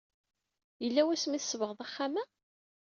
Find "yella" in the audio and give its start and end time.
0.83-1.01